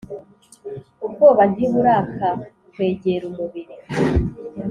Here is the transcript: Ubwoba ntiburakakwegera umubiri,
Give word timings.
Ubwoba 1.05 1.43
ntiburakakwegera 1.53 3.23
umubiri, 3.31 3.75